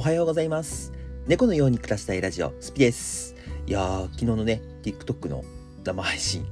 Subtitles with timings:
[0.00, 0.94] おはようございます。
[1.26, 3.36] 猫のように暮らしたいラジオ、スピです。
[3.66, 5.44] いやー、昨日のね、TikTok の
[5.84, 6.46] 生配信、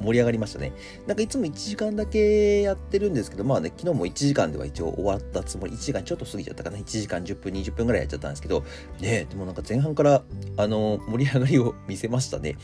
[0.00, 0.72] 盛り上がりましたね。
[1.06, 8.64] なんかいつも1時間だけやってるんですけど、まあね、昨日も1時間では一応終わったつもり、1時間ちょっと過ぎちゃったかな、1時間10分、20分ぐらいやっちゃったんですけど、
[9.02, 10.22] ねでもなんか前半から、
[10.56, 12.56] あの盛り上がりを見せましたね。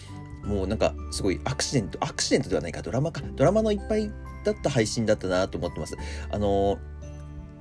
[0.45, 4.11] もうなんかすごいアクシデント、アクシデントではないか、ドラマか、ドラマのいっぱい
[4.45, 5.95] だった配信だったなと思ってます。
[6.31, 6.79] あの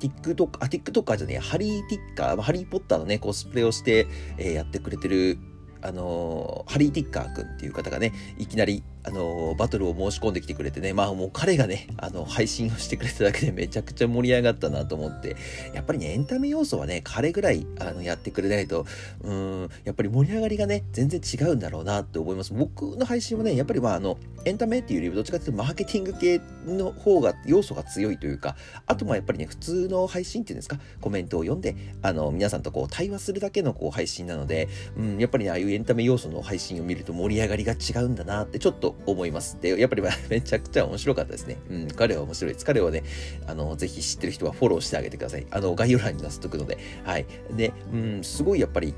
[0.02, 5.38] TikTok、あ、TikToker じゃねえ、ハリー・ティッカー、ハリー・ポッターのね、コスプレをして、えーやってくれてる、
[5.82, 15.36] あのーハリー・ティッカーくんっていう方がね、いきなり、あのバトルを申し込んできてくれてね、まあもう彼がね、あの、配信をしてくれただけで めちゃくちゃ盛り上がったなと思って、
[15.74, 18.86] やっぱりね、エンタメ要素はね、彼ぐらい、あの、やってくれないと、
[19.24, 22.54] うん、やっぱり盛り上がりがね、全然違うんだろうなって思います。
[22.54, 28.55] 僕の配信はね、やっぱりまあ、あの、エンタメっていうよりどっちかっていうとマーケティング系の方が要素が強いというか、
[28.88, 39.57] あとまあやっぱりね、普通の配信っていうんですか、コメントを読んで、あの、皆さんとこう対話するだけのこう配信なので、うん、やっぱりね、ああいうエンタメ要素の配信を見ると盛り上がりが違うんだなってちょっと思います。
[39.61, 41.57] で、やっぱりまあ めちゃくちゃ面白かったですね。
[41.70, 42.65] うん、彼は面白いです。
[42.65, 43.03] 彼はね、
[43.47, 45.45] あの、ぜひ知ってる人はフォローしてあげてください。
[45.51, 47.25] あの、概要欄に載せとくので、はい。
[47.55, 48.93] で、うん、すごいやっぱり、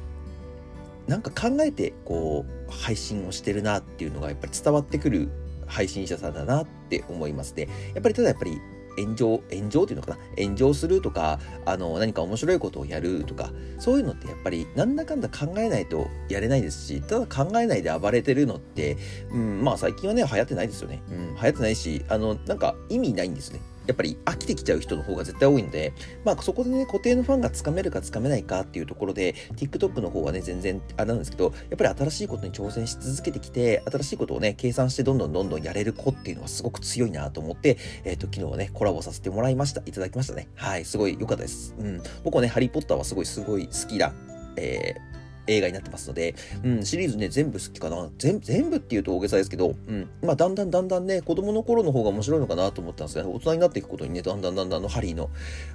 [1.08, 5.30] なんか考えてこう配信をしてるなっていうのがやっぱり伝わってくる
[5.66, 7.68] 配信者さんだなって思いますね。
[7.94, 8.60] やっぱりただやっぱり
[8.98, 10.18] 炎上、炎上っていうのかな？
[10.44, 18.98] 炎上するとか、あの、何か面白いことをやるとか、そういうのってやっぱりなんだかんだ考えないとやれないですし、ただ考えないで暴れてるのって、
[19.32, 21.02] うん、まあ最近はね、流行ってないですよね。
[21.10, 23.60] うん、流行ってないし、あの、なんか意味ないんですね。
[23.88, 39.82] やっぱり飽きてきちゃう人の方が絶対多いので、まあそこでね、固定のファンがつかめるかつかめないかっていうところで、TikTok の方はね、全然あれなんですけど、やっぱり新しいことに挑戦し続けてきて、新しいことをね、計算してどんどんどんどんやれる子っていうのはすごく強いなと思って、えっ、と、昨日はね、コラボさせてもらいました。
[39.86, 40.48] いただきましたね。
[40.56, 41.76] はい、すごい良かったです。
[41.78, 42.02] うん。
[42.24, 44.14] 僕はね、ハリーポッターはすごいすごい好きな、
[44.58, 45.14] えー
[45.48, 48.10] 映画になってますので、うん、シリーズね、全部好きかな。
[48.18, 48.40] 全
[48.70, 55.30] 部っていうと大げさですけど、うん、まあ、だんだんだんだんね、子供の頃の方が面白いのかなと思ったんですが、大人になっていくことにね、だんだんだんだんのハリーの、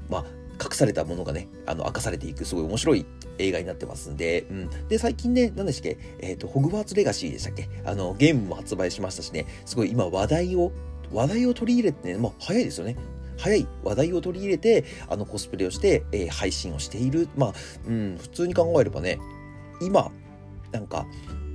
[0.09, 0.25] まあ、
[0.59, 3.07] 隠されたものがね、あの、明かされていく、すごい面白い
[3.39, 4.89] 映画になってますんで、うん。
[4.89, 10.73] で、最近ね、何でしたっけ、えっ、と、ホグワーツレガシーでしたっけあの、ゲームも発売しましたしね、すごい今話題を、
[11.13, 12.97] 話題を取り入れてね、もう早いですよね。
[13.39, 17.29] 早い話題を取り入れて、あのコスプレをして、えー配信をしている。
[17.37, 17.53] まあ、
[17.87, 19.19] うん、普通に考えればね、
[19.81, 20.11] 今、
[20.73, 21.07] なんか、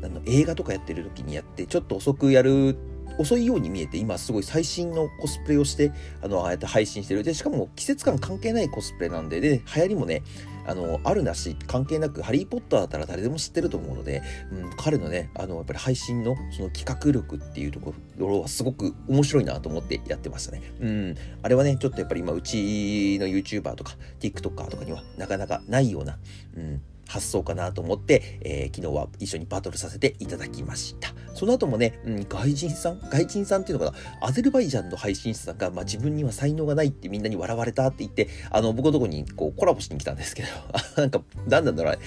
[0.03, 2.77] あの映画とかやってる時にやって、ちょっと遅くやる、
[3.19, 5.91] 遅いように見えて、今すごい最新のコスプレをして、
[6.21, 7.23] あの、ああやって配信してる。
[7.23, 10.23] で、しかも季節感関係ないコスプレなんで、で、流行りもね、
[10.65, 20.61] あの、あるなし、関係なく、ハリー・ポッターだったら誰でも知ってると思うので、うん、彼のね、あの、やっぱり配信のその企画力っていうところはすごく面白いなと思ってやってましたね。
[20.79, 26.17] うん、あれはね、ちょっとやっぱり今、うちの YouTuber とか TikToker とかにはなかなかないような、
[26.55, 31.13] うん、発想かなと思って、えー昨日は一緒にバトルさせていただきました。
[31.35, 34.27] その後もね、うん、外人さん外人さんっていうのかな？
[34.27, 40.47] アゼルバイジャンの配信者さんが、まあ、自分には才能がないってみんなに笑われたって言って、あの、僕のとこにこうコラボしに来たんですけど、
[40.97, 41.99] なんか、なんなんだろう、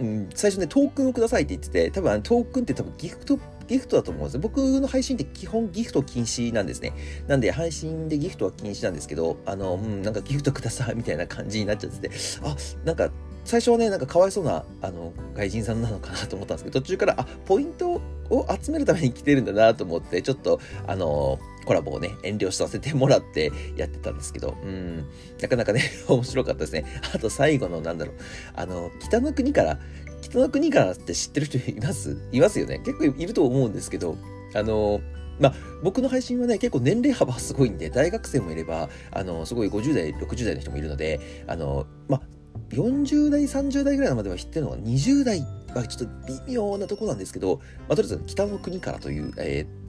[0.00, 4.40] うん、最初ね、トークンをくださいって言ってて、多分トークンって多分ギフト、ギフトだと思うんですよ。
[4.40, 6.92] 僕の配信って基本ギフト禁止なんですね。
[7.28, 13.10] なんで配信でギフトは禁止なんですけど、あの、うん、なんかギフトくださいみたいな感じになっちゃってて、あ、なんか
[13.50, 18.00] 最初はね、なんかかわいそうな、あの、外人さんなのかなと思ったんですけど、途中から、あ、ポイント
[18.30, 25.04] を集めるために来てるんだなと思って、ちょっと、あの、コラボをね、遠慮させてもらってやってたんですけど、うん、
[25.42, 26.84] なかなかね、 面白かったですね。
[27.12, 28.14] あと最後の、なんだろう、
[28.54, 29.80] あの、北の国から、
[30.22, 32.16] 北の国からって知ってる人います？
[32.30, 32.78] いますよね。
[32.84, 34.16] 結構いると思うんですけど、
[34.54, 35.00] あの、
[35.40, 41.18] まあ、僕の配信はね、結構年齢幅すごいんで、大学生もいれば、あの、すごい50代、60代の人もいるので、
[41.48, 42.39] あの、まあ、
[42.70, 45.40] 40代、30代ぐらいまでは知ってるのは、20代
[45.74, 47.56] はちょっと微妙なとこなんですけど、
[47.88, 49.80] まあ、とりあえず北の国からという、えー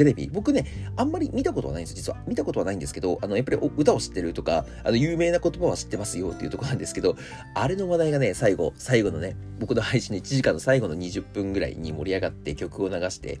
[0.00, 0.64] テレビ、僕ね、
[0.96, 2.16] あんまり見たことはないんです、実は。
[2.26, 7.16] 見たことはないんですけど、あの、やっぱり歌を知ってるとか、あの、有名な言葉は知ってますよっていうとこなんですけど、
[7.54, 13.40] あれの話題がね、最後、最後のね、僕の配信の1時間の最後の20分ぐらいに盛り上がって曲を流して、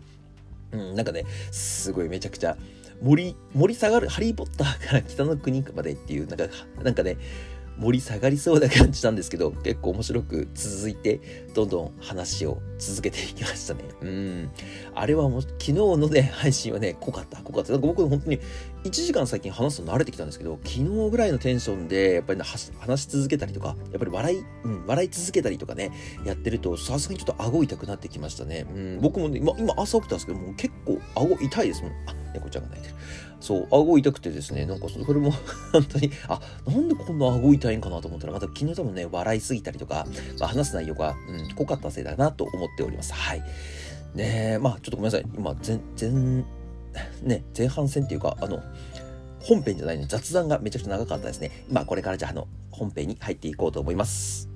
[0.72, 2.58] うん、なんかね、すごいめちゃくちゃ、
[3.02, 6.44] 盛り、盛り下がる、ハリー・ポッターから北の国までっていう、なんか、
[6.82, 7.16] なんかね、
[7.80, 13.84] 盛り下がりそうな感じなんですけど、結構面白く続いて、どんどん話を続けていきましたね。
[14.02, 14.50] うん。
[14.94, 17.72] あれはもう、昨日のね、配信はね、濃かった、濃かった。
[17.72, 18.38] なんか僕本当に、
[18.84, 25.90] 1時間最近話すの慣れてきたんですけど、昨日ぐらいのテンションで、やっぱり、ね、話し続けたりとか、やっぱり笑い、うん、笑い続けたりとかね、
[26.26, 28.66] やってると、さすがにちょっと顎痛くなってきましたね。
[28.74, 31.92] うん、僕もね、今、今朝起きたんですけど、もう結構顎痛いですもん。
[32.06, 32.94] あ、猫ちゃんが泣いてる。
[33.40, 35.30] そう、顎痛くてですね、なんかそれも
[35.72, 40.06] 本当に、あ、なんでこんな顎痛いんかなと思ったら、また昨日多分ね、笑いすぎたりとか、
[40.38, 43.12] まあ、話す内容が、うん、濃かったせいだなと思っております。
[43.14, 43.42] はい。
[44.14, 45.24] ねまあ、ちょっとごめんなさい。
[45.36, 46.44] 今、全、全、
[47.22, 48.62] ね、前半戦っていうか、あの、
[49.40, 51.50] 本編じゃないの雑談がめちゃくちゃ長かったですね。
[51.70, 54.49] まあ、これからじゃあ、あの、本編に入っていこうと思います。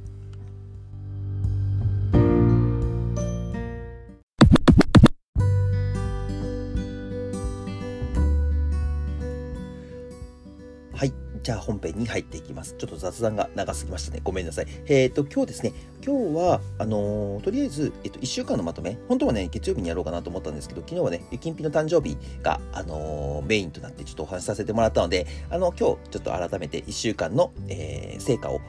[11.45, 12.75] じゃあ本編に入っていきます。
[12.79, 14.23] ちょっと雑談が長すぎましたね。
[14.25, 14.67] ごめんなさい。
[14.87, 28.63] えっ、ー、と、今日ですね、今日は、あのー、とりあえず、えっ、と、1週間のまとめ、本当はね、月曜日にやろうかなと思ったんですけど、昨日はね、ゆきんぴの誕生日が、あの、メインとなってちょっとお話しさせてもらったので、あの、今日、ちょっと改めて1週間の、え成果を、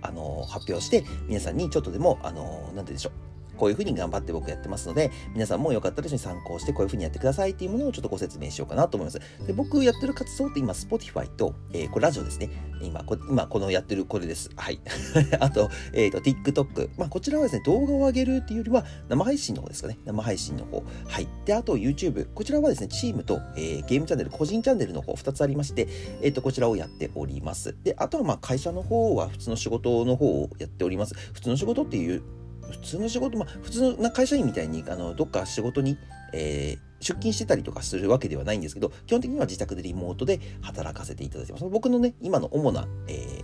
[0.00, 3.27] あの発表して、皆さんにちょっとでも、あのなんて言うんでしょう、
[3.58, 9.20] こういうふうに頑張って僕やってますので、皆さんもよかったら一緒に参考してこういうふうにやってくださいっていうものをちょっとご説明しようかなと思います。
[9.46, 12.50] で、僕やってる活動って今、Spotify と、えー、これラジオですね。
[12.80, 14.50] 今、こ今このやってるこれです。
[14.56, 14.80] はい。
[15.40, 16.90] あと、えっ、ー、と、TikTok。
[16.96, 19.98] まあ、こちらはですね、動画を上げるっていうよりは、生配信の方ですかね。
[20.04, 20.82] 生配信の方。
[21.06, 21.28] はい。
[21.44, 22.28] で、あと YouTube。
[22.34, 25.88] こちらはですね、チームと、えー、ゲームチャンネル、個人チャンネルの方2つありまして、
[26.22, 27.74] えっ、ー、と、こちらをやっております。
[27.82, 31.14] で、あとはまあ、会社の方は普通の仕事の方をやっております。
[31.32, 32.22] 普通の仕事っていう
[32.70, 35.98] 普通の仕事、まあ、普通の会社員みたいに、あの、どっか仕事に、
[36.32, 41.64] えー、出勤してたりとかするわけではないんですけど、基本的には自宅でリモートで働かせていただいてます。
[41.64, 43.42] 僕のね、今の主な、え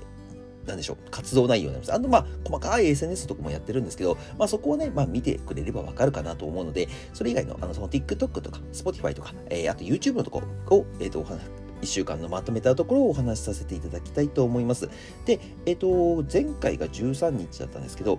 [0.65, 1.97] ー、なんでしょう、活動内容になります。
[1.97, 11.41] あと、まあ、細かい SNS とかもやってるんですけど、まあ、そこをね、まあ、見てくれればわかるかなと思うので、それ以外の、あの、その TikTok とか、Spotify とか、えー、あと YouTube のところを、えっ、ー、と、お話、
[11.83, 14.89] 1週間のまとめたところをお話しさせていただきたいと思います。
[15.27, 18.19] で、えっ、ー、と、前回が13日だったんですけど、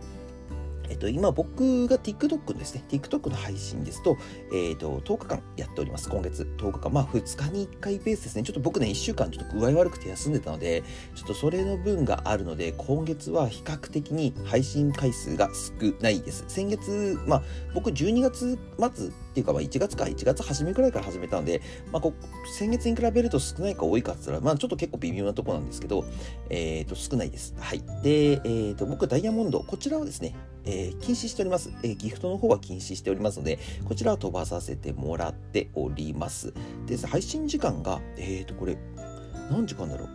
[0.89, 4.17] えっと、今僕が TikTok ですね、TikTok の配信ですと、
[4.53, 6.09] えっと、10日間やっております。
[6.09, 6.93] 今月10日間。
[6.93, 8.43] まあ、2日に1回ペースですね。
[8.43, 10.83] ちょっと僕ね、1週間ちょっと具合悪くて休んでたので、
[11.15, 16.45] ちょっとそれの分があるので、今月は比較的に配信回数が少ないです。
[16.47, 17.43] 先月、まあ、
[17.73, 18.57] 僕12月
[18.93, 21.61] 末っていうか、まあ、1月か、1月初めくらいから始めたので、
[21.91, 22.13] まあ、こ
[22.57, 26.05] 先月に比べると少ないか多いかって言ったら、まあ、ちょっと結構微妙なとこなんですけど、
[26.49, 27.53] えっ、ー、と、少ないです。
[27.59, 27.83] はい。
[28.01, 36.53] で、えっ、ー、と、僕、ダイヤモンド、こちらはですね、えー、禁止しております、えー、ギフトの方は禁止しておりますので、こちらは飛ばさせてもらっております。
[36.85, 38.77] で、配信時間が、えっ、と、これ、
[39.51, 40.09] 何時間だろう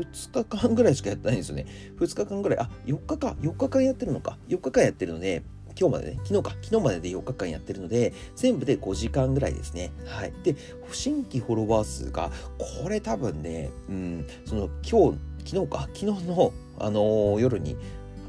[0.00, 1.66] ？2日間ぐらいしかやってないんですよね。
[1.98, 4.38] 2日間ぐらい、あ、4日か、4日間やってるのか。
[4.48, 5.42] 4日間やってるので、
[5.78, 9.92] 今日までね、昨日か、昨日までで4日間やってるので、全部で5時間ぐらいですね。
[10.06, 10.32] はい。
[10.42, 10.56] で、
[10.92, 12.30] 新規フォロワー数が、
[12.82, 17.76] これ多分ね、うん、その今日、昨日か、昨日の、あのー、夜に、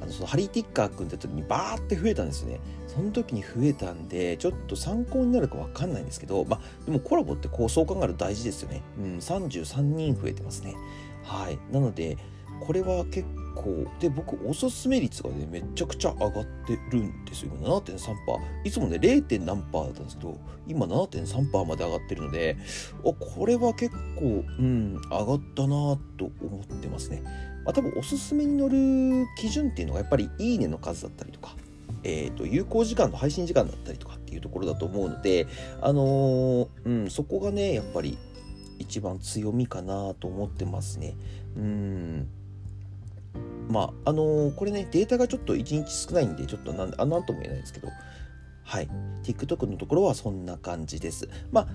[0.02, 2.60] あのそのハリー・ティッカー君って時にバーって増えたんですよね。
[2.88, 8.82] その時に増えたんで、ちょっと参考になるかわかんないんですけど、まあ、でもコラボってこう、そう考えると大事ですよね。
[8.98, 10.76] うん、33人増えてますね。
[11.24, 11.60] はい。
[11.72, 12.18] なので、
[12.62, 13.45] これは結構、
[14.00, 17.52] で、僕、おすすめ率がね、めちゃくちゃ上がってるんですよ。
[17.60, 18.16] 今7.3%。
[18.64, 19.44] いつもね、0.
[19.44, 20.38] 何パーだったんですけど、
[20.68, 22.58] 今7.3%まで上がってるので、
[23.00, 25.68] あ、これは結構、うん、上がったな
[26.18, 27.24] と思ってますね。
[27.66, 31.56] まあ、多分おすすめに乗る基準っていうのがやっぱりいいねの数だったりとか、
[32.04, 35.48] えっ、ー、と、有効時間の配信時間だったりとかっていうところだと思うので、
[35.82, 38.18] あのー、うん、そこがね、やっぱり
[38.80, 41.16] 一番強みかなと思ってますね。
[41.58, 42.28] うん。
[43.70, 47.90] まあ、あのー、これね、データがちょっと1日少ないんで、ちょっとなん、あ、なんとも言えないですけど、
[48.64, 48.90] はい。
[49.24, 51.30] TikTok のところはそんな感じです。
[51.52, 51.68] まあ、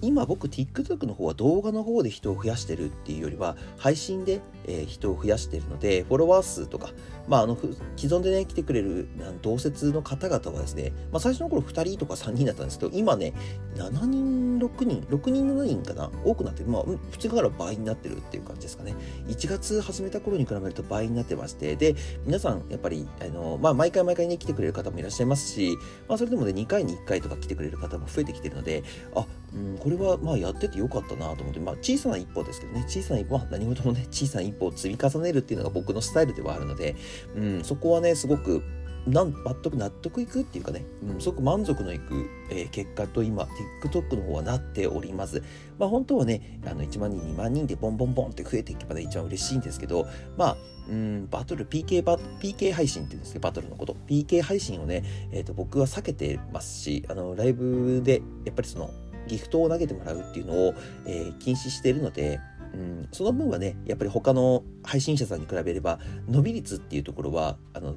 [0.00, 6.90] 今僕 TikTok の方は動画の方で人を増やしてるっていうよりは配信で、え、人を増やしてるのでフォロワー数とか、
[7.28, 9.08] まあ、あの既存でね来てくれる
[9.42, 13.32] 同説の方々はですね、まあ、最初の頃2人とか3人だったんですけど今ね
[13.76, 18.94] 7人6人6人7人かな多くなってまあ普通から倍になってるっていう感じですかね。
[19.26, 25.76] 1月始めた頃に比べると倍になってましてで皆さんやっぱりあの、まあ、毎回毎回ね来てくれる方もいらっしゃいますし、
[26.08, 28.82] まあ、それでもね2回に1回とか来てくれる方も増えてきてるので
[29.14, 36.96] あうん、これはまあやっててよかったなと思って、まあ小さな一歩ですけどね、小さな一歩は何事もね、小さな一歩を積み重ねるっていうのが僕のスタイルではあるので、
[37.36, 38.62] うん、そこはね、すごく
[39.06, 43.46] なん全く納得いくっていうかね、うん、すごく満足のいく、えー、結果と今、
[43.82, 45.42] TikTok の方はなっております。
[45.78, 50.06] まあ本当はね、あの1万人、2万人でボンボンボンって増えていけばね、一番嬉しいんですけど、
[50.38, 50.56] まあ、
[50.88, 53.96] うん、バトル、PK バ、PK 配信って言うんですけど、バトルのこと。
[54.06, 55.02] PK 配信をね、
[55.32, 58.90] え、ー、と、僕は避けてますし、あの、ライブで、やっぱりその、
[59.26, 60.74] ギフトを投げてもらうっていうのを、
[61.06, 62.40] えー、禁止しているので、
[62.74, 67.94] うん、その分はねやっぱり他の配信者さんに比べれば伸び率っていうところはあの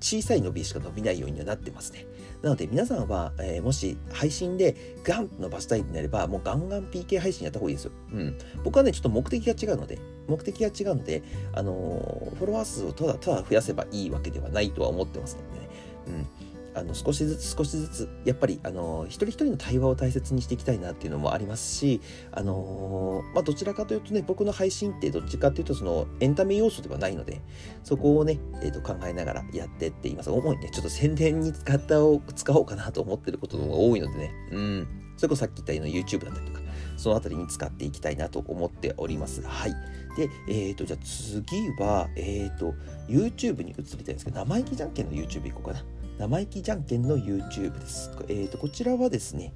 [0.00, 2.04] 小さい伸びしか伸びないようにはなってますね。
[2.42, 7.92] なので皆さんは、えー、もし配信でガンと伸ばしたいってなれば、もうガンガン PK 配信やった方がいいですよ。
[8.12, 8.38] うん。
[8.64, 11.22] 僕はね、ちょっと目的が違うので、目的が違うので、
[11.54, 15.68] あのー、フォロワー数をただただ増やせばいいわけではないとは思ってますのでね。
[16.08, 16.26] うん。
[16.74, 22.00] あの少しずつ少しずつやっぱりあの一人一人の対話を大切にしていきたいなっていうのもありますし
[22.32, 27.40] あのまあ、どちらかというとね僕の配信ってどっちかというとそのエンタメ要素ではないので
[27.82, 36.60] そこをね、えー、と考えながらやってって言います主にねちょっと宣伝に使ったを使おうかなと思ってることが多いのでねうんそれこそさっき言ったような YouTube だったりとか
[36.96, 39.42] そのあたりに使っていきたいなと思っております。
[39.42, 39.74] はい。
[40.16, 42.74] で、えっ、ー、と、じゃあ次は、えっ、ー、と、
[43.08, 45.84] YouTube に移りたいんですけど、生意気じゃんけんの YouTube 行こうかな。
[46.18, 48.10] 生意気じゃんけんの YouTube です。
[48.28, 49.52] えっ、ー、と、こちらはですね、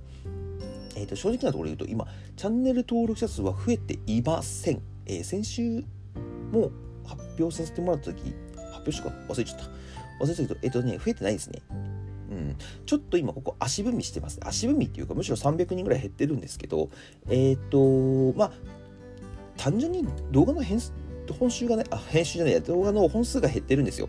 [0.96, 4.82] えっ、ー、と、正直なところ言うと、今、チャンネル登録者数は増えていません。
[5.06, 5.84] えー、先週
[6.52, 6.70] も
[7.04, 9.64] 発表させてもらった時、発表したか忘れちゃった。
[10.24, 11.62] 忘れちゃったけど、えっ、とね、増えてないですね。
[12.30, 14.38] うん、ちょっと今ここ足踏みしてます。
[14.42, 16.90] 足踏みっていうかむしろ300人ぐらい減ってるんですけど、
[17.28, 18.52] えっ、ー、と、まあ、
[19.56, 20.78] 単純に動画の編
[21.38, 24.08] 本集がね、あ、編集じゃないや、動画の本数が減ってるんですよ。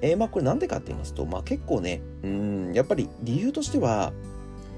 [0.00, 4.12] えー、まあこれなんでかって言いますと、まあ結構ね、うん、やっぱり理由としては、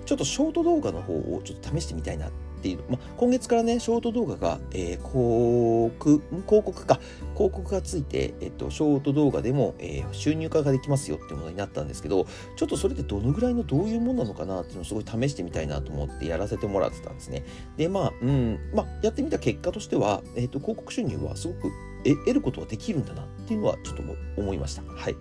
[0.06, 2.28] ちょっとショート動画の方をちょっと試してみたいな
[2.60, 7.00] っていう、まあ、今月からね、ショート動画が、えー、広告、広告か、
[7.34, 17.44] 広告がついて、えっと、ショート動画でも、えー、収入化ができますよっていうものになったんですけど、ちょっとそれでどのぐらいのどういうものなのかなっていうのをすごい試してみたいなと思ってやらせてもらってたんですね。
[17.78, 21.70] で、まあ、うん、まあ、やってみた結果としては、えっと、広告収入はすごく
[22.04, 24.02] 得ることはできるんだなっていうのはちょっと
[24.40, 24.82] 思いました。
[24.82, 25.16] はい。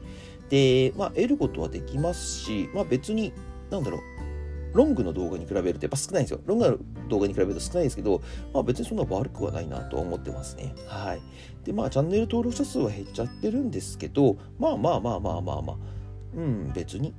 [0.49, 3.33] で、まあ、得ることはできますし、まあ別に、
[3.71, 4.01] なんだろう、
[4.77, 6.41] ロングの動画に比べるとやっぱ少ないんですよ。
[6.45, 8.21] ロングの動画に比べると少ないですけど、
[8.53, 10.75] まあ別にそんな悪くはないなとは思ってますね。
[10.85, 11.21] はい。
[11.63, 15.77] で、まあチャンネル登録者数は減っちゃってるんですけど、まあまあまあまあまあまあ、
[16.37, 17.15] うん、別に。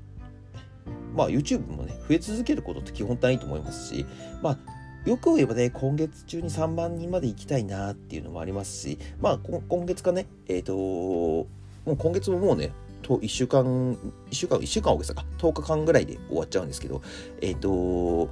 [1.16, 4.06] まあ YouTube もね、増え続けることって基本単位と思いますし、
[4.42, 4.58] まあ
[5.04, 11.46] よく言えばね、今月中に3万人まで行きたいなっていうのもありますし、まあ、今月かね、えっ、ー、と、も
[11.86, 13.64] う今月ももうね、と1週間、
[13.94, 13.98] 1
[14.32, 17.00] 週間、1週間大げさか、10日間ぐらいで終わっちゃうんですけど、
[17.40, 18.28] えっ、ー、と、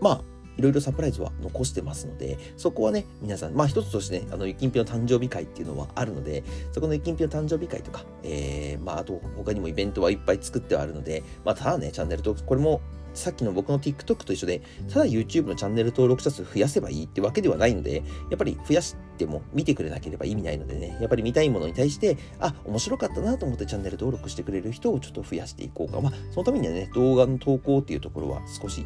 [0.00, 0.20] まあ、
[0.56, 6.42] いろいろサプライズは残してますので、そこはね、皆さん、まあ一つとしてね、あの、ゆきんぴの誕生日会っていうのはあるので、
[6.72, 12.80] そこのゆきんぴの誕生日会とか、えー、まああと他にもイベントはいっぱい作ってはあるので、まあただね、チャンネルと、これも
[13.14, 26.00] さっきの僕の TikTok と一緒で、ただ YouTube のチャンネル登録者数増やせばいいってわけではないので、やっぱり増やしても見てくれなければ意味ないのでね、やっぱり見たいものに対して、あ、面白かったなと思ってチャンネル登録してくれる人をちょっと増やしていこうか。
[26.00, 28.84] まあ、そのためにはね、動画の投稿っていうところは少し、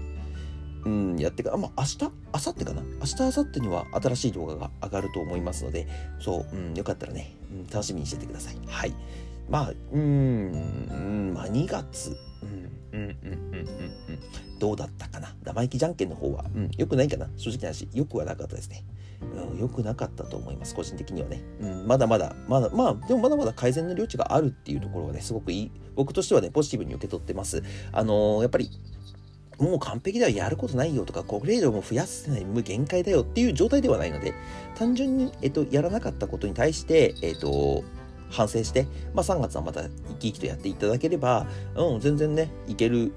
[0.84, 2.82] うん、やってか、まあ、明日、明後日かな？
[2.82, 5.88] 明日、明後日には新しい動画が上がると思いますので、
[6.20, 8.58] そう、うん、よかったらね、うん、楽しみにしててください。
[8.66, 8.94] はい。
[9.48, 14.58] まあ、うん、まあ、2月、うん、うん、うん、うん、うん、うん。
[14.58, 15.34] どうだったかな？
[15.44, 17.28] 生意気じゃんけんの方は、うん、良くないかな？
[17.36, 18.84] 正直な話、良くはなかったですね。
[19.50, 21.42] うん、良くなかったと思います、個人的にはね。
[21.60, 27.62] うん、まだまだ、まだ、まあ、でもまだまだ改善の余地があるっていうところはね、すごくいい、僕としてはね、ポジティブに受け取ってます。
[27.92, 28.70] あのー、やっぱり、
[29.58, 34.34] もう完璧ではやることないよとか、これ以上も増やせない無限界だよっていう状態ではないので、
[34.74, 37.82] 単純に、えっと、やらなかったことに対して、えっと、
[38.30, 43.12] 反省して、まあ、3月はまた生き生きとやっていただければ、うん、全然ね、いける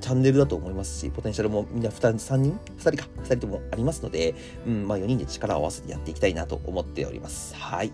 [0.00, 3.08] チャンネルだと思いますし、ポテンシャルもみんな2人、3人 ?2 人か。
[3.22, 4.34] 2人ともありますので、
[4.66, 7.54] うん、まあ4人で力を合わせてやっていきたいなと思っております。
[7.56, 7.92] はい。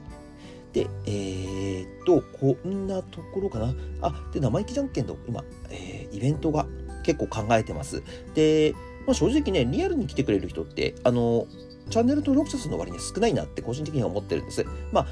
[0.72, 3.74] で、えー、っと、こんなところかな。
[4.00, 6.66] あ、で、生意気じゃんけんの今、えー、イベントが
[7.04, 8.02] 結構考えてます。
[8.34, 8.74] で、
[9.06, 11.46] まあ、正直ね、リアルに来てくれる人って、あの、
[11.90, 14.64] チャンネル登録者数の割に少ないなって個人的には思ってるんです。
[14.92, 15.06] まあ、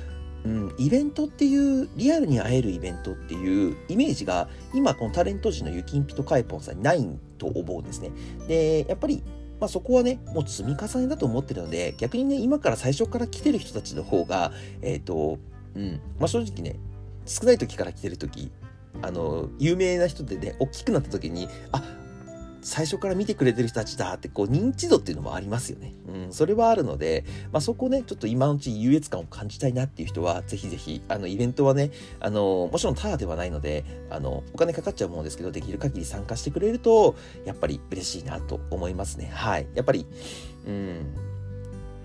[0.45, 8.11] うん、イベントっていう、リアルに会えるイベントっていうイメージが、今このタレント時のゆきんぴとかいぽんさんにないと思うんですね。
[8.49, 9.23] で、やっぱり、
[9.61, 15.39] まあ、そこはね、もう積み重ねだと思ってるので、逆にね、今から最初から来てる人たちの方が、えっ、ー、と、
[15.75, 16.77] うん、まあ、正直ね、
[17.27, 18.51] 少ない時から来てる時、
[19.03, 21.83] あの、有名な人でね、大きくなった時に、あ、
[22.63, 25.95] 最初から見てくれてる人たちだってこう認知度っていうのもありますよね。
[26.09, 31.91] うん、それはあるので、まあ、そこね、ちょっと今のうち優越感を感じたいなっていう人は、ぜひぜひ、あの、イベントはね、
[32.21, 39.31] あの、もちろんタダではないので、あの、お金かかっちゃうものですけど、できる限り参加してくれると、やっぱり嬉しいなと思いますね。
[39.33, 39.67] はい。
[39.75, 40.07] やっぱり、
[40.67, 41.07] うん、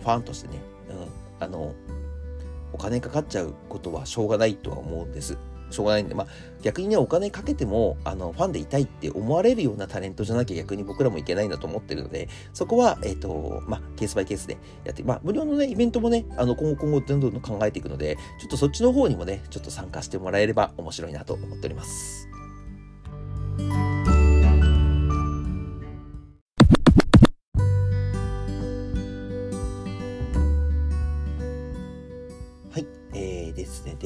[0.01, 0.61] ファンとしてね、
[1.39, 1.73] うん、あの、
[2.73, 5.37] お金かかっちゃうことはしょうがないとは思うんです。
[5.75, 6.27] しょうがないんで、まあ、
[6.61, 22.27] 逆にね、お金かけても、あの、ファンでいたいって思われるようなタレントじゃなきゃ逆に僕らもいけないんだと思ってるので、そこは、えっ、ー、と、まあ、ケースバイケースでやって、まあ、無料のね、イベントもね、あの、今後今後どんどん考えていくので、ちょっとそっちの方にもね、ちょっと参加してもらえれば面白いなと思っております。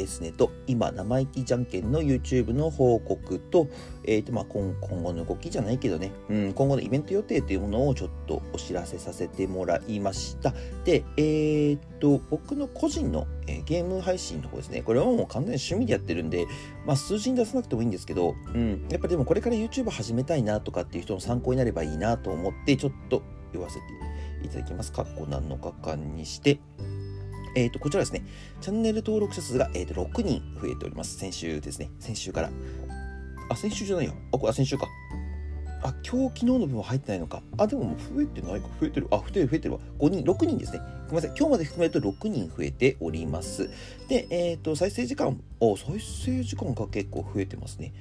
[0.09, 3.67] ですねと、今、生意気じゃんけんの YouTube の報告と、
[4.03, 10.53] え、ー、と、まあ今、今後の動きじゃないけどね、うん、今後のイベント予定というものをちょっとお知らせさせてもらいました。
[10.83, 16.47] で、えっ、ー、と、僕の個人の、えー、ゲーム配信の方ですね、これはもう完全に趣味でやってるんで、
[16.85, 23.21] まあ数字に出さなくてもいいんですけど、うん、やっぱでもこれから YouTube 始めたいなとかっていう人の参考になればいいなと思って、ちょっと
[23.53, 23.81] 言わせて
[24.43, 24.91] いただきます。
[24.91, 26.59] かっこ何のかかんにして、
[27.55, 28.23] えっ、ー、と、こちらですね、
[28.61, 31.17] チャンネル登録者数が、えー、と6人増えております。
[31.17, 31.89] 先週ですね。
[31.99, 32.49] 先週から。
[33.49, 34.13] あ、先週じゃないよ。
[34.31, 34.87] あ、これ、あ、先週か。
[35.81, 37.41] あ、今日、昨日の分は入ってないのか。
[37.57, 38.67] あ、でもも増えてないか。
[38.79, 39.07] 増えてる。
[39.11, 39.79] あ、増えてる、増えてるわ。
[39.99, 40.79] 5人、6人ですね。
[41.07, 41.37] ごめんなさい。
[41.37, 43.69] 今日まで含めると6人増えております。
[44.09, 47.93] で、えっ、ー、と、再生時間、あ、再生時間が結構増えてますね。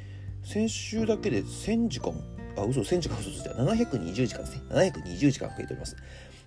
[0.43, 2.13] 先週だけで1000時間、
[2.57, 3.51] あ、嘘、1000時間、嘘ついた。
[3.51, 4.63] 720時間ですね。
[4.71, 5.97] 720時間増えております。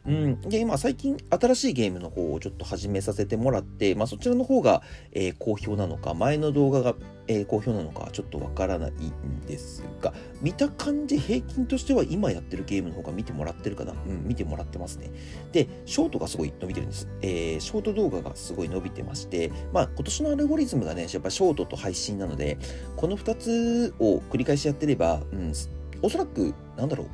[0.04, 0.42] うん。
[0.42, 4.82] で、今、最近、新しいゲームの方をちょっと始めさせてもらって、まあ、そちらの方が、
[5.12, 6.96] えー、好評なのか、前の動画が、
[7.28, 13.94] えー、好評なのか、ちょっとわからないんですが、見た感じ、平均としては今やってるゲームの方が見てもらってるかな？
[13.94, 15.12] うん、見てもらってますね。
[15.52, 17.08] で、ショートがすごい伸びてるんです。
[17.22, 22.58] えー、ショート動画がすごい伸びてまして、まあ、今年のアルゴリズムがね、やっぱショートと配信なので、
[22.98, 25.54] この2つを繰り返しやってれば、うん、
[26.02, 27.08] おそらく、なんだろう、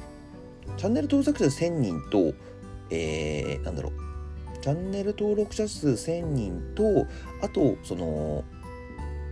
[0.78, 2.34] チャンネル登録者1000人と、
[2.90, 3.94] えー、なんだろう、
[4.62, 7.06] チャンネル登録者数1000人と、
[7.42, 8.44] あと、その、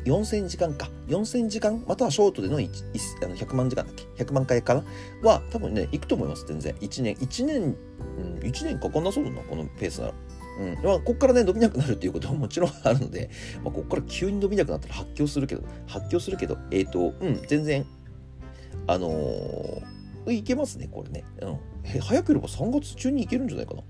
[0.05, 0.89] 4000時間か。
[1.07, 4.83] 4000時間またはショートでのあの100万時間だっけ ?100 万回かな？
[5.24, 6.74] は、多分ね、いくと思います、全然。
[6.75, 10.13] 1年、1年、うん、1年かかんなそうだな、このペースなら。
[10.59, 10.83] うん。
[10.83, 13.29] まあ、こっからね、伸びなくなるっていうことはもちろんあるので、
[13.63, 17.85] まあ、こっから急に伸びなくなったら発狂するけど、発狂するけど、えっ、ー、と、うん、全然、
[18.88, 19.95] あのー
[20.33, 21.24] いけますね、これね。
[21.41, 21.57] うん。
[22.01, 23.84] 早ければ3月中に行けるんじゃないかな。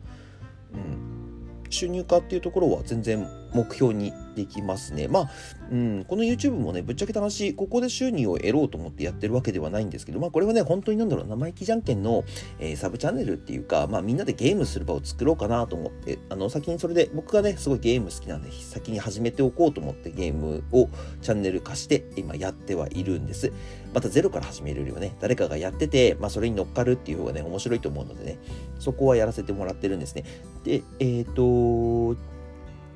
[0.74, 1.64] うん。
[1.70, 5.08] 収入化っていうところは全然目標にできますね。
[5.08, 5.30] まあ、
[5.72, 12.24] うん、この YouTube もね、ぶっちゃけた話、ここで収入を得ろうと思ってやってるわけではないんですけど、まあこれはね、本当になんだろう、生意気じゃんけんの、
[12.60, 20.90] えー、サブチャンネルっていうか、まあみんなでゲームする場を作ろうかなと思って、あの、先にそれで、僕がね、すごいゲーム好きなんで、先に始めておこうと思ってゲームを
[21.22, 23.52] チャンネル化して今やってはいるんです。
[23.94, 28.40] またゼロから始めるよりはね、誰かがやってて、まあそれに乗っかるっていう方がね、面白いと思うのでね、
[28.80, 30.26] そこはやらせてもらってるんですね。
[30.64, 32.20] で、えっ、ー、と、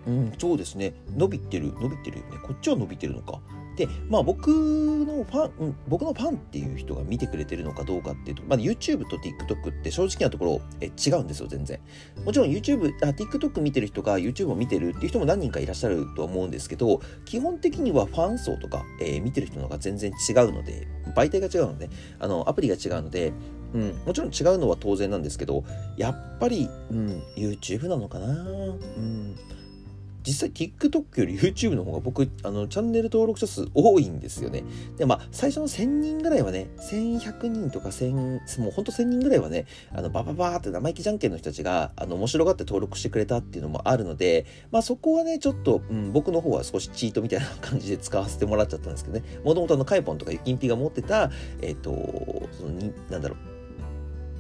[0.08, 0.94] うん、そうですね。
[1.16, 2.38] 伸びてる、伸びてるよね。
[2.44, 3.40] こっちは伸びてるのか。
[3.80, 11.80] で、まあ僕のファン、うん、僕のファンっていう人が見てくれてるのかどうかっていうと、まあ YouTube と TikTok って正直なところえ違うんですよ、全然。
[12.26, 23.32] もちろん YouTube、あ、TikTok 見てる人が YouTube を見てるっていう人も何人かいらっしゃると思うんですけど、基本的にはファン層とか、えー、見てる人の方が全然違うので、媒体が違うので、あの、アプリが違うので、
[23.74, 25.64] うん、もちろん違うのは当然なんですけど、
[25.96, 28.28] やっぱり、うん、YouTube なのかな。
[28.28, 28.34] う
[29.00, 29.36] ん
[30.30, 34.64] 実際 TikTok より YouTube の方が僕、あの、チャンネル登録者数多いんですよね。
[34.96, 51.32] で、まあ、最初の1000人ぐらいはね、1100人とか1000、もうほんと1000人ぐらいはね、あの、バババーって生意気じゃんけんの人たちが、あの、面白がって登録してくれたっていうのもあるので、まあ、そこはね、ちょっと、うん、僕の方は少しチートみたいな感じで使わせてもらっちゃったんですけどね、もともとあの、カイポンとかユキンピが持ってた、
[51.64, 53.49] えっ、ー、と、そのに、なんだろう、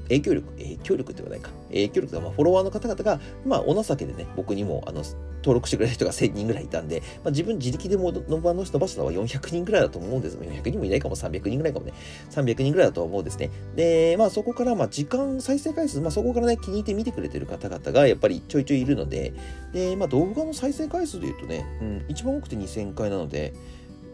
[0.09, 1.51] 影響力、影響力って言わないか。
[1.69, 5.03] 影響力が、まあ、フォロワーの方々が、まあ、お情けでね、僕にも、あの、
[5.39, 10.37] 登録してくれた人が1000人ぐらいいたんで、まあ、自分自力でも伸ば伸ばしたのは400人ぐらいだと思うんです。
[10.37, 11.93] 400人もいないかも、300人ぐらいかもね。
[12.31, 13.51] 300人ぐらいだと思うんですね。
[13.75, 19.33] で、まあ、そこから、まあ、時間、再生回数、まあ、そこからね、気に入って見てくれてる方々が、やっぱりちょいちょいいるので、
[19.73, 23.53] で、まあ、動画の再生回数で言うとね、うん、一番多くて2000回なので、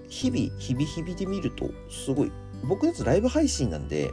[0.10, 2.32] 日々、日々日々で見ると、すごい、
[2.64, 4.12] 僕のやつライブ配信なんで、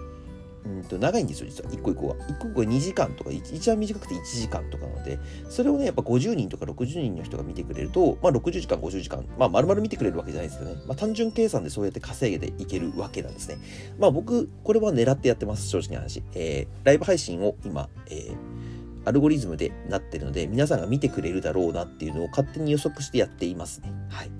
[0.64, 1.70] うんと長いんですよ、実は。
[1.72, 2.14] 一個一個が。
[2.28, 10.82] 一個一個が2時間とか、一番短くて1時間とかなので、それをね、やっぱ50人とか60人の人が見てくれると、まあ60時間、50時間、まあ丸々見てくれるわけじゃないですけどね。
[10.86, 13.58] まあ単純計算でそうやって稼げていけるわけなんですね。
[13.98, 16.22] まあ僕、これは狙ってやってます、正直な話。
[16.34, 18.36] えー、ライブ配信を今、えー、
[19.04, 23.92] アルゴリズムでなってるので、皆さんが見てくれるだろうなっていうのを勝手に予測してやっていますね。
[24.08, 24.30] はい。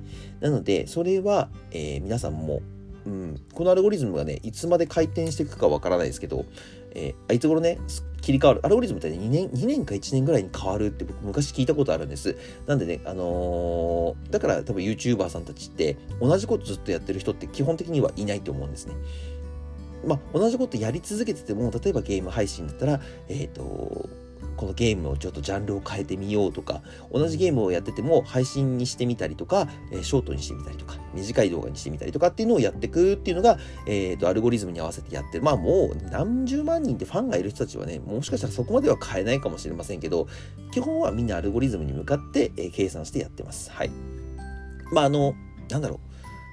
[0.41, 2.63] なので、それは、えー、皆さんも
[3.07, 6.45] うん、このアルゴリズムがね、いつまで回転していくかわからないですけど、
[6.95, 7.79] えー、いつ頃ね、
[8.21, 8.61] 切り替わる。
[8.63, 12.37] アルゴリズムってね、2年、2年か1年ぐらいに変わるって僕昔聞いたことあるんです。
[12.67, 18.95] なんでね、あのー、だから多分 YouTuber さんたちって同じことずっとやってる人って基本的にはいないと思うんですね。
[20.07, 24.09] まあ、同じことやり続けてても、例えばゲーム配信だったら、えっ、ー、と、
[24.63, 35.43] このゲームをちょっとジャンルを変えてみようとか、同じゲームをやってても配信にしてみたりとか、えショートにしてみたりとか、短い動画にしてみたりとかっていうのをやっていくっていうのが、えっ、ー、と、アルゴリズムに合わせてやってる。
[35.43, 40.29] まあもう何十万人ってファンがいる人たちはね、もしかしたらそこまでは変えないかもしれませんけど、
[40.71, 43.69] 基本はみんなアルゴリズムに向かって、え計算してやってます。
[43.73, 43.91] はい。
[44.93, 45.35] まああの、
[45.71, 45.99] なんだろ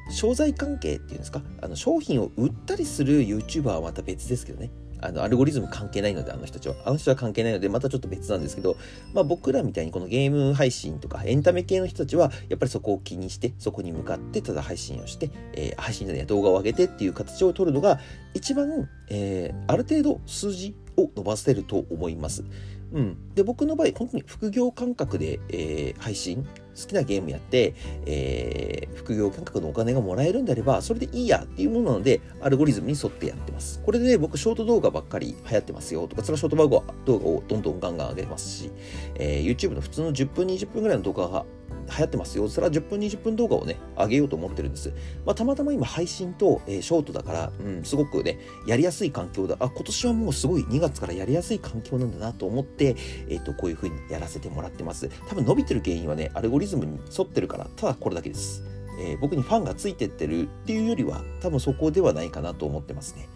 [0.09, 0.11] う。
[0.11, 1.43] 商材関係っていうんですか？
[1.61, 4.71] あの商品を売ったりする YouTuber はまた別ですけどね。
[5.01, 6.75] あの、アルゴリズム関係ないので、あの人たちは。
[6.85, 8.77] あの人は関係ないので、またちょっと別なんですけど、
[9.13, 17.99] まあ僕らみたいにこのゲーム配信とかエンタメ系の人たちは、やっぱりそこを気にして、そこに向かってただ配信をして、えー、配信じゃない動画を上げてっていう形を取るのが、
[18.33, 22.43] 一番、えー、ある程度数字を伸ばせると思います。
[22.91, 23.33] うん。
[23.35, 26.47] で、僕の場合、本当に副業感覚で、えー、配信、
[26.79, 27.73] 好きなゲームやって、
[28.05, 33.81] えー、副業感覚のお金がもらえるんであれば、それでいいやっていうものなので、アルゴリズムに沿ってやってます。
[33.83, 38.71] これで、ね、僕、ショート動画ばっかり流行ってますよとか、それはショート動画をどんどんガンガン上げますし、
[39.15, 41.45] えー、YouTube の普通の10分、20分ぐらいの動画が
[41.89, 42.47] 流行ってますよ。
[42.47, 44.91] それは10分、20分動画をね、上げようと思ってるんです。
[45.25, 49.57] まあ、たまたま今配信と、えー、ショートだから、うん、すごくね、やりやすい環境だ。
[49.59, 52.95] あ、今年はもうすごい2月からやりやすい環境なんだなと思って、
[53.29, 55.09] えっ、ー、と、こういう風にやらせてもらってます。
[55.27, 58.63] 多分伸びてる原因はね、アルゴリズムに沿ってるから、ただこれだけです。
[59.01, 63.29] えー、僕にファンがついてってるっていうよりは、多分そこではないかなと思ってますね。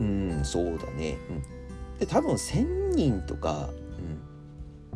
[0.00, 1.16] うん、そうだね。
[1.30, 1.98] うん。
[1.98, 3.70] で、多分1000人とか、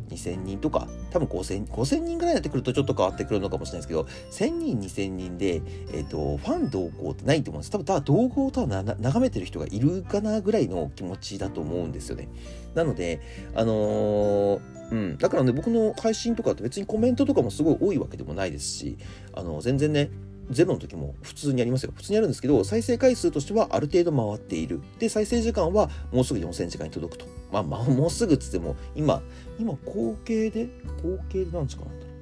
[0.09, 7.71] 2000人とか、多分5000、5000人ぐらいになってくるとちょっと変わってくるのかもしれないですけど、1000人、2000人で、えっ、ー、と、ファン同行ってないと思うんです。
[7.71, 12.29] 多分、ただ動画をただ眺めてる人がいるかなぐらいの気持ちだと思うんですよね。
[12.75, 13.21] なので、
[13.55, 15.19] あのー、うん。
[15.19, 18.97] だからね、僕の配信とかって別にコメントとかもすごい多いわけでもないですし、
[19.35, 20.11] あの、全然ね、
[20.51, 21.93] ゼロの時も普通にありますよ。
[21.95, 24.81] 普通にあるんですけど、再生回数としてはある程度回っている。
[24.99, 27.27] で、再生時間はもうすぐ4000時間に届くと。
[27.53, 29.23] まあ、まあ、もうすぐっつっても、今、
[29.59, 30.67] 今、合計で、
[31.03, 32.13] 合計で何時間なんだろ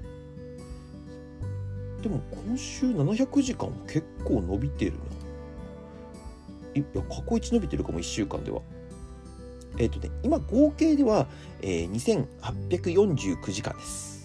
[2.01, 2.03] う。
[2.03, 4.99] でも、今週700時間は結構伸びてるな。
[6.81, 8.61] いや、過去一伸びてるかも、1週間では。
[9.79, 11.27] えっ、ー、とね、今、合計では、
[11.62, 14.15] えー、2849時間です。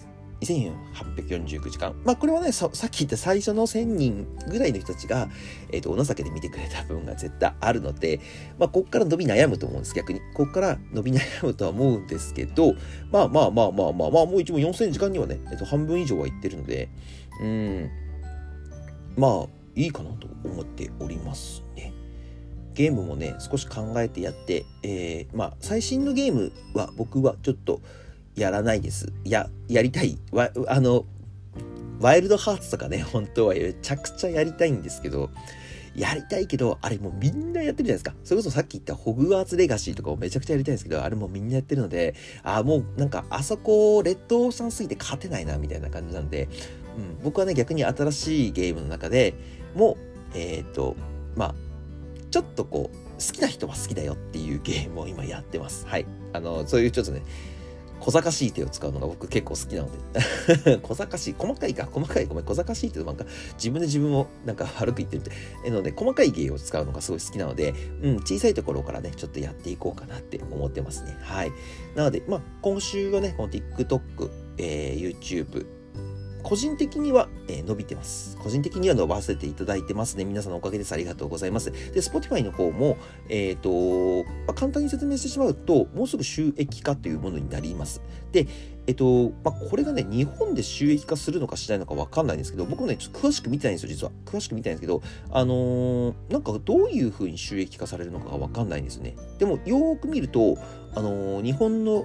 [0.42, 1.94] 2849時間。
[2.04, 5.28] まあ、これはねさ、っき言った最初の1000人ぐらいの人たちが、
[5.70, 8.20] えっ、ー、と、お情けで見てくれた分が絶対あるので、
[8.58, 10.20] まあ、こっから伸び悩むと思うんです、逆に。
[10.34, 12.74] こっから伸び悩むとは思うんですけど、
[13.10, 16.88] まあまあまあまあまあまあ、もう一応4000時間にはね、えっ、ー、と、半分以上はいってるので、
[17.40, 17.90] うん、
[19.16, 21.92] まあ、いいかなと思っておりますね。
[22.74, 27.80] ゲームもね、少し考えてやって、えー、まあ、最新のゲームは僕はちょっと、
[28.34, 29.12] やらないです。
[29.24, 30.18] や、やりたい。
[30.32, 31.04] わ、あの、
[32.00, 35.30] ワイルドハーツとかね、本当はめちゃくちゃやりたいんですけど、
[35.94, 38.14] やりたいけど、あれもうみんなやってるじゃないですか。
[38.24, 46.48] それこそさっき言ったホグワーツレガシーとかもめちゃくちゃやりたいんですけど、あれもみんなやってるので、あもうなんかあそこ、レッドオーシャンすぎて勝てないな、みたいな感じなんで、
[46.96, 49.34] うん、僕はね、逆に新しいゲームの中で
[49.74, 49.98] も、
[50.34, 50.96] えっ、ー、と、
[51.36, 51.54] まあ、
[52.30, 55.86] ちょっとこう、好きな人は好きだよっていうゲームを今やってます。
[55.86, 56.06] はい。
[56.32, 57.22] あの、そういうちょっとね、
[58.02, 59.88] 小賢しい手を使うのが僕結構好きなの
[60.64, 65.38] で 小賢しい、細かいか、細かい、ごめん、小賢しいってなんか自分で自分をなんか悪く言ってるみたい。
[65.66, 71.16] えので、細かい芸を使うのがすごい好きなので、うん、小さいところからね、ちょっとやっていこうかなって思ってますね。
[71.20, 71.52] はい。
[71.94, 75.66] なので、まあ、今週はね、この TikTok、えー、YouTube、
[76.42, 78.36] 個人的には、えー、伸びてます。
[78.38, 80.24] 個人的には伸ばせていただいてますね。
[80.24, 80.92] 皆さんのおかげです。
[80.92, 81.70] ありがとうございます。
[81.70, 82.96] で、Spotify の方も、
[83.28, 88.02] えっ、ー、と、まあ、簡単に説明してしまうと、もうすぐ収益化というものになります。
[88.32, 88.46] で、
[88.86, 94.12] えっ、と、まあ、これがね、日本で収益化するのかしないのかわかんないんですけど、僕もね、ちょっと詳しく見てないんですよ、実は。
[94.26, 99.16] 詳しく見てないんですけど、あのー、なんかどういう風に収益化されるのかがわかんないんですよね。
[99.38, 100.58] でも、よーく見ると、
[100.94, 102.04] あのー、日本の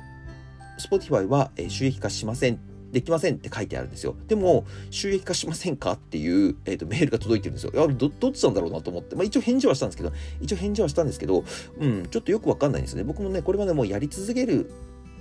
[0.78, 2.60] Spotify は収益化しません
[2.92, 4.16] できませんって書いてあるんですよ。
[4.28, 7.72] でも、収益化しませんかっていう、えーと、メールが届いてるんですよ。
[7.74, 11.44] いやど、どっちなんだろうなと思って、まあ一応返事はしたんですけど、一応返事はしたんですけど、
[11.80, 13.04] うん、ちょっとよくわかんないんですね。
[13.04, 14.70] 僕もね、これまでもうやり続ける、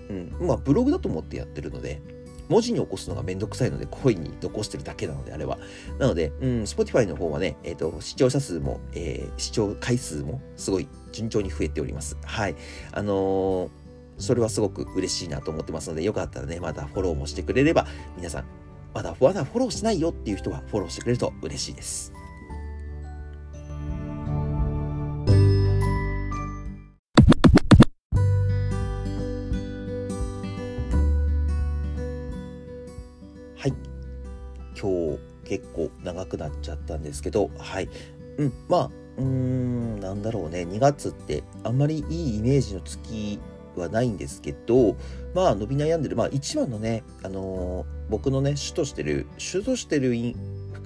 [0.09, 2.01] うん、まあブログだと思ってやってるので、
[2.49, 5.59] 文字に起こすのがめんどくさいので、声に残してるだけなので、あれは。
[5.99, 12.17] なので、うん、Spotify の方はね、えっ、ー、と、視聴者数も、えー、視聴回数もすごい順調に増えております。
[12.25, 12.55] はい。
[12.93, 13.86] あのー
[14.19, 18.45] それはすごく嬉しいなと思ってますので、よかったらね、またフォローもしてくれれば、皆さん、
[18.95, 22.13] まだまだフォローしないよっていう人はフォローしてくれると嬉しいです。
[33.59, 33.75] はい。
[34.81, 37.89] 今日結構長くなっちゃったんですけど、はい。
[38.39, 43.39] うん、まあ、うーん、なんだろうね、2月ってあんまりいいイメージの月
[43.81, 44.97] はないんですけど、
[45.35, 50.15] まあ伸び悩んでる、まあ一番のね、あのー、僕のね、主としてる、主としてる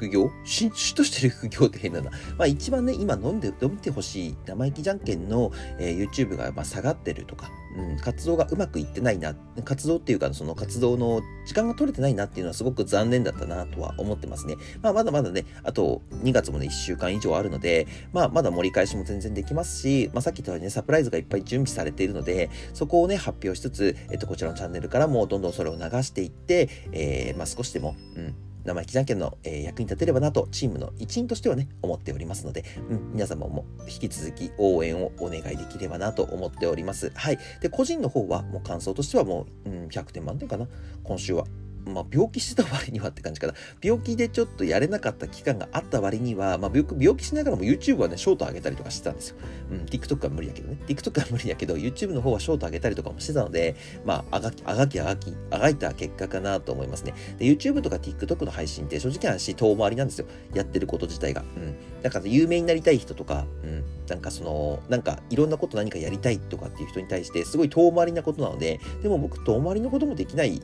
[0.01, 0.31] 副業？
[0.45, 2.11] 主としてる副業って変だな。
[2.39, 9.35] まあ一番ね、今飲んで、飲んでほしい生意気じゃんけんの、えー、YouTube がまあ下がってるとか、うん、活動がうまくいってないな、
[9.65, 14.57] 活動っていうかその活動の時間が取れてないなっていうのはすごく残念だったなとは思ってますね。
[14.81, 37.13] まあまだまだね、あと2月もね、1週間以上あるので、まあまだ盛り返しも全然できますし、まあさっき言ったようにね、サプライズがいっぱい準備されているので、そこをね、発表しつつ、えっと、こちらのチャンネルからもどんどんそれを流していって、えー、まあ少しでも、うん、生意気じゃんけんの、えー、役に立てればなと、チームの一員としてはね、思っておりますので、うん、皆様も引き続き応援をお願いできればなと思っております。
[37.15, 37.39] はい。
[37.61, 40.69] で、個人の方は、もう感想としてはもう、うん、100点満点かな、
[41.05, 41.47] 今週は。
[41.87, 43.55] まあ、病気してた割にはって感じかな。
[43.83, 49.37] 病気でちょっとやれなかった期間があった割には、まあ、病気しながらも YouTube はね、ショート上げたりとかしてたんですよ。
[49.71, 50.79] うん、TikTok は無理やけどね。
[50.87, 57.15] TikTok は無理やけど、YouTube の方はショート上げたりとかもしてたので、まあ、あがき、あがき、あがき、あがいた結果かなと思いますね。
[57.39, 60.27] で、YouTube とか TikTok の配信って正直な話、遠回りなんですよ。
[60.55, 61.43] やってること自体が。
[61.43, 62.03] うん。
[62.03, 70.61] だから有名になりたい人とか、うん、なんかその、なんかいろんなこと何かやりたいとかっていう人に対して、すごい遠回りなことなので、でも僕遠回りのこともできない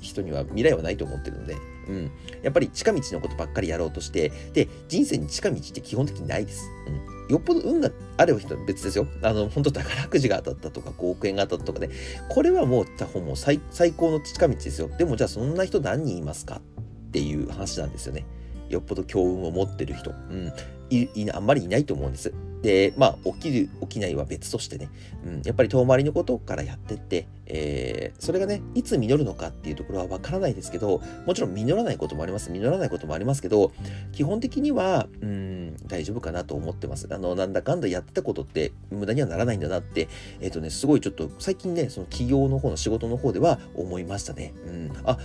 [0.00, 1.56] 人には未来はないと思ってるので、
[1.88, 2.10] うん。
[2.42, 6.68] やっぱり近道のことばっかりやろうとして、で、人生に近道って基本的にないです。
[6.86, 6.90] う
[7.30, 7.32] ん。
[7.32, 9.06] よっぽど運がある人は別ですよ。
[9.22, 11.90] あの、本当宝くじが当たったとか、5億円が当たったとかね。
[12.28, 14.88] これはもう、他方も最最高の近道ですよ。
[14.98, 16.60] でもじゃあそんな人何人いますか
[17.08, 18.24] っていう話なんですよね。
[18.68, 20.10] よっぽど強運を持ってる人。
[20.10, 20.52] うん。
[20.90, 22.32] いあんまりいないと思うんです。
[22.62, 24.90] で、まあ、起きる、起きないは別としてね、
[25.24, 32.50] うん、やっぱり遠回りのことからやってって、えー、それがね、いつ実るのかっていうところはわからないですけど、もちろん実らないこともあります。
[32.50, 33.72] 実らないこともありますけど、
[34.12, 37.08] 基本的には、うん、大丈夫かなと思ってます。
[37.10, 40.08] あの、なんだかんだやってたことって無駄にはならないんだなって、
[40.40, 44.52] えっ、ー、とね、すごいちょっと最近ね、その企業の方の仕事の方では思いましたね。
[44.66, 44.92] うん。
[45.04, 45.18] あ、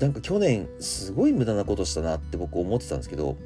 [0.00, 3.36] なんか去年すごい無駄なことしたなって僕思ってたんですけど、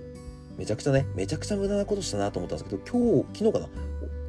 [0.58, 3.68] めちゃくちゃね、めちゃくちゃ無駄なことしたなと思ったんですけど、今日、昨日かな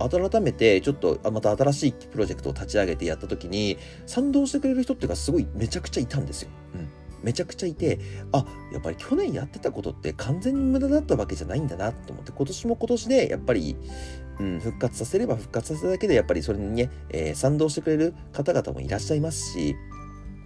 [0.09, 6.49] 改めてちょっとまた新しいプロジェクトを立ち上げてやった時に賛同してくれる人っていうかすごいめちゃくちゃいたんですよ。
[6.75, 6.89] うん。
[7.23, 7.99] めちゃくちゃいて、
[8.33, 13.77] あ、やっぱり去年やってたことって完全に無駄だったわけじゃないんだなと思って、今年も今年でやっぱり、
[14.39, 19.75] うん、復活させれば復活させただけでやっぱりそれにね、えー、賛同してくれる方々もいらっしゃいますし、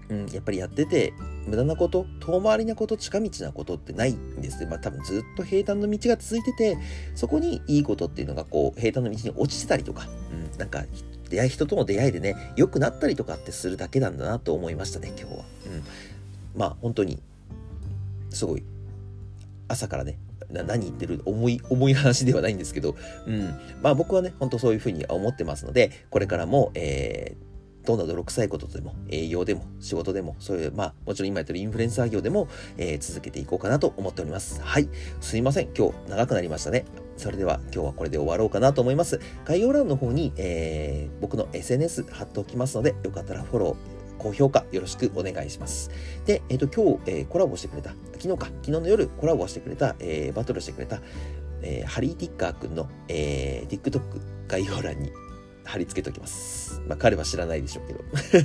[0.10, 1.14] うん、やっぱりやってて、
[1.46, 4.66] 無駄なこと、遠回りなこと、近道なことってないんですね。
[4.66, 6.78] まあ多分ずっと平坦の道が続いてて、
[7.16, 10.86] そこにいいことっていうのがこう、平坦の道に落ちてたりとか、うん、なんか、
[11.30, 15.46] 出会い、人との出会いでね、良くなったりとかってするだけなんだなと思いましたね、今日は。
[15.66, 15.84] うん。
[16.56, 17.22] まあ本当に、
[18.30, 18.64] すごい、
[19.68, 20.18] 朝からね、
[20.50, 23.54] 何言ってる重い、重い話ではないんですけど、うん。
[23.82, 27.48] まあ僕はね、本当そういうふうに思ってますので、これからも、えー、
[27.88, 34.62] どんな泥臭いことでも、営業でも、仕事でも、そういう、まあ、もちろん今やってるインフルエンサー業でも、えー、続けていこうかなと思っております。
[34.62, 34.90] はい。
[35.22, 35.70] すいません。
[35.74, 36.84] 今日長くなりましたね。
[37.16, 39.22] それでは今日はこれで終わろうかなと思います。
[39.46, 45.90] 概要欄の方に、えー、僕の SNS 貼っておきますので、よかったらフォロー、高評価よろしくお願いします。
[46.26, 51.02] で、えっ、ー、と、今日、えー、コラボしてくれた、昨日か、昨日の夜コラボしてくれた、えー、バトルしてくれた、
[51.62, 54.02] え、ハリー・ティッカーくんの、え、TikTok
[54.48, 55.12] 概要欄に
[55.68, 56.82] 貼り付けておきます。
[56.88, 57.94] まあ、彼は知らないでしょうけ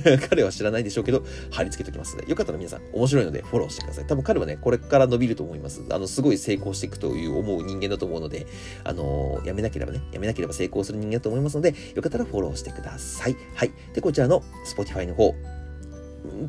[0.09, 4.05] ど 彼は知らないでしょうけど、貼り付けておきますので、よかったら皆さん面白いのでフォローしてください。
[4.05, 5.81] 多分彼はね、これから伸びると思います。
[5.89, 8.45] あの、すごい成功していくという思う人間だと思うので、
[8.83, 13.35] あのー、やめなければね、やめなければ成功する人間だと思いますので、よかったらフォローしてください。
[13.55, 13.71] はい。
[13.93, 15.33] で、こちらの Spotify の方、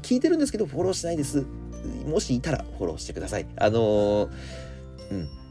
[0.02, 1.44] 聞いてるんですけど、フォローしないです。
[2.06, 3.46] もしいたらフォローしてください。
[3.56, 4.28] あのー、
[5.10, 5.43] うん。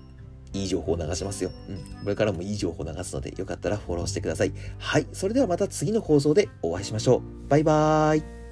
[0.54, 1.52] いい情報を流しますよ。
[1.68, 1.78] うん。
[2.04, 4.54] これからもいい情報を流すので、よかったらフォローしてください。
[4.78, 5.08] はい。
[5.12, 7.50] それではまた次の放送でお会いしましょう。
[7.50, 8.43] バイバーイ。